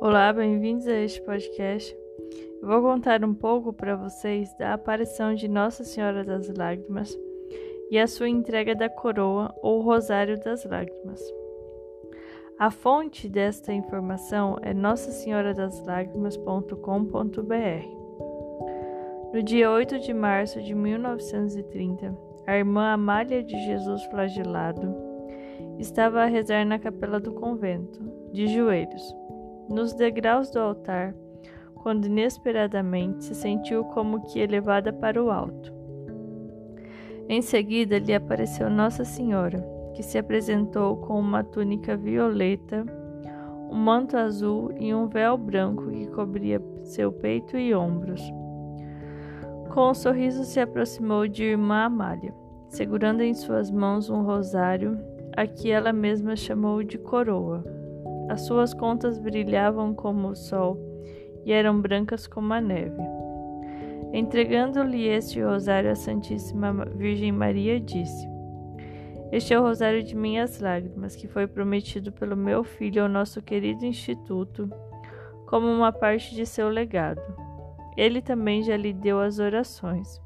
Olá, 0.00 0.32
bem-vindos 0.32 0.86
a 0.86 0.94
este 0.94 1.20
podcast. 1.22 1.92
Eu 2.62 2.68
vou 2.68 2.80
contar 2.82 3.24
um 3.24 3.34
pouco 3.34 3.72
para 3.72 3.96
vocês 3.96 4.48
da 4.56 4.74
aparição 4.74 5.34
de 5.34 5.48
Nossa 5.48 5.82
Senhora 5.82 6.22
das 6.22 6.48
Lágrimas 6.54 7.18
e 7.90 7.98
a 7.98 8.06
sua 8.06 8.28
entrega 8.28 8.76
da 8.76 8.88
coroa 8.88 9.52
ou 9.60 9.82
Rosário 9.82 10.38
das 10.38 10.64
Lágrimas. 10.64 11.20
A 12.60 12.70
fonte 12.70 13.28
desta 13.28 13.72
informação 13.72 14.56
é 14.62 14.72
Nossa 14.72 15.10
Senhora 15.10 15.52
das 15.52 15.84
Lágrimas.com.br. 15.84 16.76
No 19.34 19.42
dia 19.42 19.68
8 19.68 19.98
de 19.98 20.14
março 20.14 20.62
de 20.62 20.76
1930, 20.76 22.16
a 22.46 22.56
irmã 22.56 22.92
Amália 22.92 23.42
de 23.42 23.58
Jesus 23.64 24.04
Flagelado 24.04 24.94
estava 25.76 26.22
a 26.22 26.26
rezar 26.26 26.64
na 26.64 26.78
capela 26.78 27.18
do 27.18 27.32
convento, 27.32 28.00
de 28.32 28.46
joelhos 28.46 29.02
nos 29.68 29.92
degraus 29.94 30.50
do 30.50 30.58
altar, 30.58 31.14
quando 31.74 32.06
inesperadamente 32.06 33.24
se 33.24 33.34
sentiu 33.34 33.84
como 33.84 34.22
que 34.26 34.40
elevada 34.40 34.92
para 34.92 35.22
o 35.22 35.30
alto. 35.30 35.72
Em 37.28 37.42
seguida 37.42 37.98
lhe 37.98 38.14
apareceu 38.14 38.70
Nossa 38.70 39.04
Senhora, 39.04 39.62
que 39.94 40.02
se 40.02 40.16
apresentou 40.16 40.96
com 40.96 41.18
uma 41.18 41.44
túnica 41.44 41.96
violeta, 41.96 42.84
um 43.70 43.76
manto 43.76 44.16
azul 44.16 44.72
e 44.78 44.94
um 44.94 45.06
véu 45.08 45.36
branco 45.36 45.90
que 45.90 46.06
cobria 46.08 46.62
seu 46.84 47.12
peito 47.12 47.58
e 47.58 47.74
ombros. 47.74 48.22
Com 49.74 49.90
um 49.90 49.94
sorriso 49.94 50.44
se 50.44 50.58
aproximou 50.58 51.28
de 51.28 51.44
irmã 51.44 51.84
Amália, 51.84 52.34
segurando 52.68 53.22
em 53.22 53.34
suas 53.34 53.70
mãos 53.70 54.08
um 54.08 54.22
rosário, 54.22 54.98
a 55.36 55.46
que 55.46 55.70
ela 55.70 55.92
mesma 55.92 56.34
chamou 56.34 56.82
de 56.82 56.96
coroa. 56.96 57.62
As 58.28 58.42
suas 58.42 58.74
contas 58.74 59.18
brilhavam 59.18 59.94
como 59.94 60.28
o 60.28 60.36
sol 60.36 60.78
e 61.44 61.52
eram 61.52 61.80
brancas 61.80 62.26
como 62.26 62.52
a 62.52 62.60
neve. 62.60 63.00
Entregando-lhe 64.12 65.06
este 65.06 65.40
rosário 65.42 65.90
à 65.90 65.94
Santíssima 65.94 66.72
Virgem 66.94 67.32
Maria, 67.32 67.80
disse: 67.80 68.28
Este 69.32 69.52
é 69.54 69.60
o 69.60 69.62
rosário 69.62 70.02
de 70.02 70.14
minhas 70.14 70.60
lágrimas, 70.60 71.16
que 71.16 71.28
foi 71.28 71.46
prometido 71.46 72.12
pelo 72.12 72.36
meu 72.36 72.64
filho 72.64 73.02
ao 73.02 73.08
nosso 73.08 73.42
querido 73.42 73.84
Instituto, 73.84 74.70
como 75.46 75.66
uma 75.66 75.92
parte 75.92 76.34
de 76.34 76.46
seu 76.46 76.68
legado. 76.68 77.22
Ele 77.96 78.22
também 78.22 78.62
já 78.62 78.76
lhe 78.76 78.92
deu 78.92 79.20
as 79.20 79.38
orações. 79.38 80.20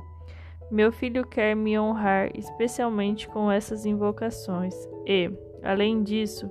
Meu 0.70 0.91
filho 0.91 1.27
quer 1.27 1.55
me 1.55 1.78
honrar 1.78 2.30
especialmente 2.34 3.28
com 3.28 3.50
essas 3.50 3.84
invocações 3.84 4.75
e, 5.06 5.30
além 5.62 6.03
disso, 6.03 6.50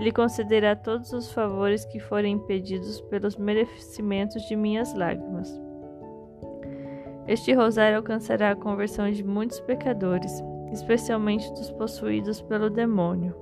ele 0.00 0.12
concederá 0.12 0.74
todos 0.74 1.12
os 1.12 1.30
favores 1.30 1.84
que 1.84 2.00
forem 2.00 2.38
pedidos 2.38 3.02
pelos 3.02 3.36
merecimentos 3.36 4.42
de 4.44 4.56
minhas 4.56 4.94
lágrimas. 4.94 5.60
Este 7.28 7.52
rosário 7.52 7.98
alcançará 7.98 8.50
a 8.50 8.56
conversão 8.56 9.10
de 9.10 9.22
muitos 9.22 9.60
pecadores, 9.60 10.42
especialmente 10.72 11.52
dos 11.52 11.70
possuídos 11.72 12.40
pelo 12.40 12.70
demônio. 12.70 13.36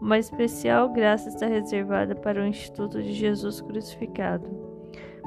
Uma 0.00 0.20
especial 0.20 0.92
graça 0.92 1.28
está 1.30 1.46
reservada 1.46 2.14
para 2.14 2.40
o 2.40 2.46
Instituto 2.46 3.02
de 3.02 3.12
Jesus 3.12 3.60
Crucificado, 3.60 4.48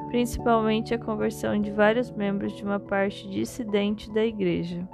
principalmente 0.08 0.94
a 0.94 0.98
conversão 0.98 1.60
de 1.60 1.70
vários 1.70 2.10
membros 2.10 2.54
de 2.54 2.64
uma 2.64 2.80
parte 2.80 3.28
dissidente 3.28 4.10
da 4.10 4.24
Igreja. 4.24 4.88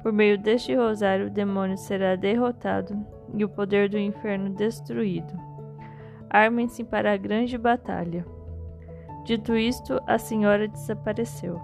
Por 0.00 0.12
meio 0.12 0.38
deste 0.38 0.76
rosário, 0.76 1.26
o 1.26 1.30
demônio 1.30 1.76
será 1.76 2.14
derrotado 2.14 3.19
e 3.34 3.44
o 3.44 3.48
poder 3.48 3.88
do 3.88 3.98
inferno 3.98 4.50
destruído. 4.50 5.32
Armem-se 6.28 6.84
para 6.84 7.12
a 7.12 7.16
grande 7.16 7.58
batalha. 7.58 8.24
Dito 9.24 9.56
isto, 9.56 10.00
a 10.06 10.18
senhora 10.18 10.66
desapareceu. 10.68 11.60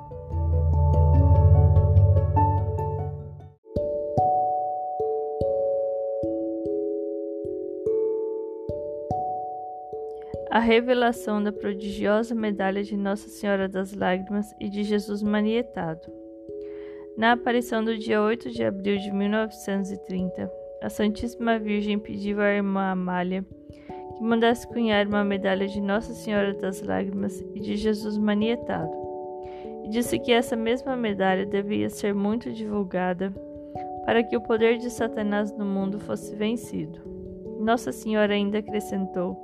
A 10.50 10.58
revelação 10.58 11.42
da 11.42 11.52
prodigiosa 11.52 12.34
medalha 12.34 12.82
de 12.82 12.96
Nossa 12.96 13.28
Senhora 13.28 13.68
das 13.68 13.92
Lágrimas 13.92 14.54
e 14.58 14.70
de 14.70 14.84
Jesus 14.84 15.22
manietado. 15.22 16.10
Na 17.16 17.32
aparição 17.32 17.84
do 17.84 17.96
dia 17.98 18.22
8 18.22 18.50
de 18.50 18.64
abril 18.64 18.96
de 18.98 19.10
1930, 19.10 20.50
a 20.82 20.88
Santíssima 20.88 21.58
Virgem 21.58 21.98
pediu 21.98 22.40
à 22.40 22.50
irmã 22.50 22.90
Amália 22.90 23.44
que 24.16 24.22
mandasse 24.22 24.66
cunhar 24.66 25.06
uma 25.06 25.22
medalha 25.22 25.66
de 25.66 25.80
Nossa 25.80 26.12
Senhora 26.14 26.54
das 26.54 26.80
Lágrimas 26.80 27.44
e 27.54 27.60
de 27.60 27.76
Jesus 27.76 28.16
manietado, 28.16 28.90
e 29.84 29.90
disse 29.90 30.18
que 30.18 30.32
essa 30.32 30.56
mesma 30.56 30.96
medalha 30.96 31.44
devia 31.44 31.90
ser 31.90 32.14
muito 32.14 32.50
divulgada 32.50 33.32
para 34.06 34.22
que 34.22 34.36
o 34.36 34.40
poder 34.40 34.78
de 34.78 34.88
Satanás 34.88 35.52
no 35.56 35.64
mundo 35.64 36.00
fosse 36.00 36.34
vencido. 36.34 37.00
Nossa 37.60 37.92
Senhora 37.92 38.32
ainda 38.32 38.58
acrescentou 38.58 39.36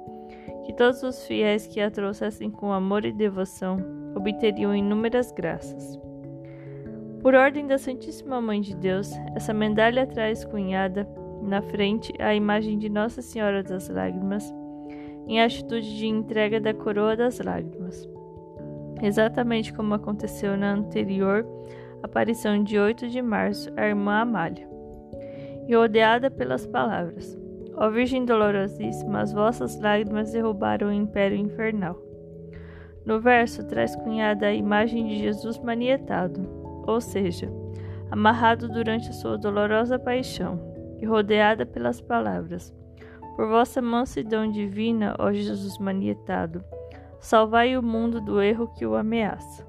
que 0.65 0.73
todos 0.73 1.03
os 1.03 1.27
fiéis 1.27 1.67
que 1.67 1.81
a 1.81 1.91
trouxessem 1.91 2.51
com 2.51 2.73
amor 2.73 3.05
e 3.05 3.13
devoção 3.13 3.79
obteriam 4.15 4.75
inúmeras 4.75 5.33
graças. 5.33 5.99
Por 7.21 7.35
ordem 7.35 7.67
da 7.67 7.79
Santíssima 7.79 8.41
Mãe 8.41 8.61
de 8.61 8.75
Deus, 8.75 9.11
essa 9.35 9.53
medalha 9.53 10.07
traz 10.07 10.45
cunhada 10.45 11.07
na 11.43 11.61
frente 11.61 12.13
a 12.21 12.35
imagem 12.35 12.79
de 12.79 12.89
Nossa 12.89 13.21
Senhora 13.21 13.63
das 13.63 13.89
Lágrimas, 13.89 14.53
em 15.27 15.41
atitude 15.41 15.97
de 15.97 16.07
entrega 16.07 16.61
da 16.61 16.73
coroa 16.73 17.17
das 17.17 17.39
lágrimas. 17.39 18.09
Exatamente 19.03 19.73
como 19.73 19.95
aconteceu 19.95 20.57
na 20.57 20.73
anterior 20.73 21.45
aparição 22.03 22.63
de 22.63 22.79
8 22.79 23.09
de 23.09 23.23
março 23.23 23.71
à 23.77 23.87
irmã 23.87 24.21
Amália. 24.21 24.69
E 25.69 25.75
rodeada 25.75 26.31
pelas 26.31 26.67
palavras: 26.67 27.39
Ó 27.77 27.89
Virgem 27.89 28.25
Dolorosíssima, 28.25 29.21
as 29.21 29.33
vossas 29.33 29.81
lágrimas 29.81 30.33
derrubaram 30.33 30.89
o 30.89 30.93
império 30.93 31.37
infernal. 31.37 31.97
No 33.07 33.21
verso 33.21 33.67
traz 33.67 33.97
cunhada 33.97 34.47
a 34.47 34.55
imagem 34.55 35.07
de 35.07 35.19
Jesus 35.19 35.59
manietado, 35.59 36.41
ou 36.87 37.01
seja, 37.01 37.49
amarrado 38.11 38.69
durante 38.69 39.09
a 39.09 39.13
sua 39.13 39.37
dolorosa 39.37 39.99
paixão, 39.99 40.72
e 41.03 41.05
rodeada 41.05 41.67
pelas 41.67 42.01
palavras: 42.01 42.73
Por 43.37 43.49
vossa 43.49 43.83
mansidão 43.83 44.51
divina, 44.51 45.17
ó 45.19 45.33
Jesus 45.33 45.77
manietado, 45.79 46.65
salvai 47.19 47.77
o 47.77 47.83
mundo 47.83 48.21
do 48.21 48.41
erro 48.41 48.73
que 48.75 48.87
o 48.87 48.95
ameaça. 48.95 49.67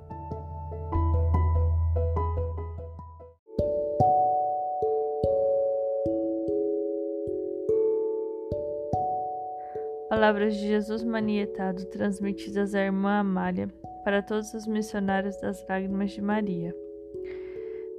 Palavras 10.07 10.55
de 10.55 10.67
Jesus 10.67 11.03
manietado 11.03 11.85
transmitidas 11.85 12.75
à 12.75 12.81
irmã 12.81 13.17
Amália 13.17 13.67
para 14.03 14.21
todos 14.21 14.53
os 14.53 14.67
missionários 14.67 15.41
das 15.41 15.65
lágrimas 15.67 16.11
de 16.11 16.21
Maria. 16.21 16.82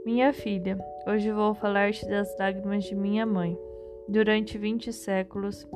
Minha 0.05 0.35
filha, 0.35 0.77
hoje 1.07 1.33
vou 1.33 1.55
falar-te 1.55 2.07
das 2.07 2.37
lágrimas 2.39 2.85
de 2.85 2.95
minha 2.95 3.25
mãe. 3.25 3.59
Durante 4.07 4.59
vinte 4.59 4.93
séculos, 4.93 5.67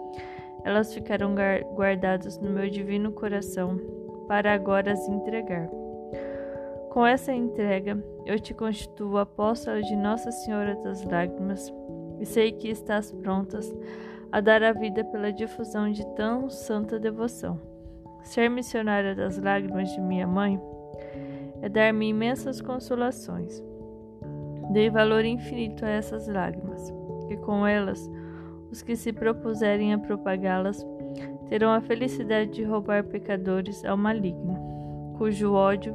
elas 0.65 0.93
ficaram 0.93 1.35
guardadas 1.75 2.39
no 2.39 2.51
meu 2.51 2.69
divino 2.69 3.11
coração, 3.11 3.81
para 4.29 4.53
agora 4.53 4.93
as 4.93 5.09
entregar. 5.09 5.67
Com 6.91 7.07
essa 7.07 7.33
entrega, 7.33 8.05
eu 8.27 8.39
te 8.39 8.53
constituo 8.53 9.17
apóstola 9.17 9.81
de 9.81 9.97
Nossa 9.97 10.31
Senhora 10.31 10.75
das 10.75 11.03
Lágrimas 11.05 11.73
e 12.21 12.27
sei 12.27 12.53
que 12.53 12.69
estás 12.69 13.11
prontas 13.11 13.75
a 14.31 14.43
dar 14.43 14.63
a 14.63 14.73
vida 14.75 15.05
pela 15.05 15.33
difusão 15.33 15.91
de 15.91 16.07
tão 16.15 16.51
santa 16.51 17.01
devoção. 17.01 17.59
Ser 18.25 18.51
missionária 18.51 19.15
das 19.15 19.39
lágrimas 19.39 19.91
de 19.91 20.03
minha 20.03 20.27
mãe 20.27 20.61
é 21.63 21.69
dar-me 21.71 22.11
imensas 22.11 22.61
consolações. 22.61 23.67
Dei 24.71 24.91
valor 24.91 25.25
infinito 25.25 25.85
a 25.85 25.89
essas 25.89 26.29
lágrimas, 26.29 26.93
e 27.31 27.37
com 27.37 27.67
elas, 27.67 28.11
os 28.71 28.83
que 28.83 28.95
se 28.97 29.13
propuserem 29.13 29.95
a 29.95 29.99
propagá-las 29.99 30.87
terão 31.49 31.73
a 31.73 31.81
felicidade 31.81 32.51
de 32.51 32.65
roubar 32.65 33.05
pecadores 33.05 33.85
ao 33.85 33.97
maligno, 33.97 35.15
cujo 35.17 35.55
ódio 35.55 35.95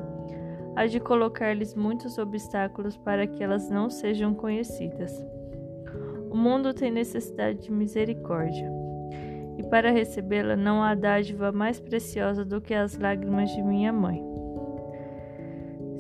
há 0.76 0.88
de 0.88 1.00
colocar-lhes 1.00 1.76
muitos 1.76 2.18
obstáculos 2.18 2.98
para 2.98 3.28
que 3.28 3.44
elas 3.44 3.70
não 3.70 3.90
sejam 3.90 4.34
conhecidas. 4.34 5.24
O 6.32 6.36
mundo 6.36 6.74
tem 6.74 6.90
necessidade 6.90 7.60
de 7.62 7.72
misericórdia, 7.72 8.72
e 9.56 9.64
para 9.70 9.92
recebê-la 9.92 10.56
não 10.56 10.82
há 10.82 10.96
dádiva 10.96 11.52
mais 11.52 11.80
preciosa 11.80 12.44
do 12.44 12.60
que 12.60 12.74
as 12.74 12.98
lágrimas 12.98 13.52
de 13.52 13.62
minha 13.62 13.94
mãe. 13.94 14.24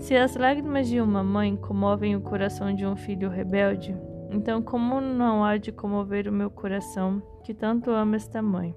Se 0.03 0.17
as 0.17 0.35
lágrimas 0.35 0.89
de 0.89 0.99
uma 0.99 1.23
mãe 1.23 1.55
comovem 1.55 2.13
o 2.13 2.19
coração 2.19 2.75
de 2.75 2.85
um 2.85 2.93
filho 2.93 3.29
rebelde, 3.29 3.95
então 4.31 4.61
como 4.61 4.99
não 4.99 5.45
há 5.45 5.55
de 5.55 5.71
comover 5.71 6.27
o 6.27 6.31
meu 6.31 6.49
coração, 6.49 7.23
que 7.41 7.53
tanto 7.53 7.89
ama 7.89 8.17
esta 8.17 8.41
mãe? 8.41 8.75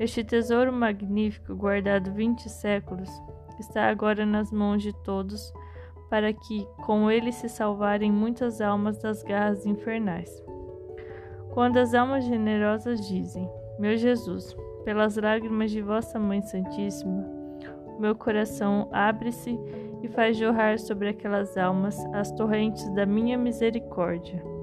Este 0.00 0.24
tesouro 0.24 0.72
magnífico, 0.72 1.54
guardado 1.54 2.14
vinte 2.14 2.48
séculos, 2.48 3.10
está 3.60 3.90
agora 3.90 4.24
nas 4.24 4.50
mãos 4.50 4.82
de 4.82 4.90
todos, 5.04 5.52
para 6.08 6.32
que 6.32 6.66
com 6.86 7.10
ele 7.10 7.30
se 7.30 7.50
salvarem 7.50 8.10
muitas 8.10 8.62
almas 8.62 8.96
das 9.02 9.22
garras 9.22 9.66
infernais. 9.66 10.30
Quando 11.52 11.76
as 11.76 11.92
almas 11.92 12.24
generosas 12.24 13.06
dizem: 13.06 13.46
Meu 13.78 13.98
Jesus, 13.98 14.56
pelas 14.82 15.14
lágrimas 15.18 15.70
de 15.70 15.82
vossa 15.82 16.18
Mãe 16.18 16.40
Santíssima, 16.40 17.35
meu 17.98 18.14
coração 18.14 18.88
abre-se 18.92 19.58
e 20.02 20.08
faz 20.08 20.36
jorrar 20.36 20.78
sobre 20.78 21.08
aquelas 21.08 21.56
almas 21.56 21.98
as 22.14 22.30
torrentes 22.32 22.88
da 22.94 23.06
minha 23.06 23.36
misericórdia. 23.36 24.55